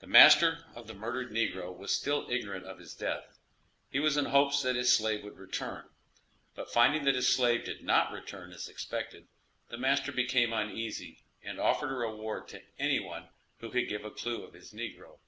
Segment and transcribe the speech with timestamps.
[0.00, 3.38] The master of the murdered negro was still ignorant of his death;
[3.90, 5.90] he was in hopes that his slave would return.
[6.54, 9.28] But finding that his slave did not return as expected,
[9.68, 13.28] the master became uneasy, and offered a reward to any one
[13.58, 15.18] who could give a clue of his negro.